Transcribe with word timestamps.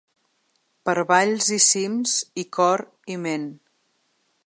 Per 0.89 0.95
valls 1.11 1.51
i 1.57 1.59
cims 1.67 2.17
i 2.45 2.49
cor 2.59 2.87
i 3.17 3.23
ment. 3.27 3.47